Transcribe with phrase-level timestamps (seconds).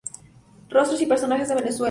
[0.67, 1.79] Rostros y personajes de Venezuela.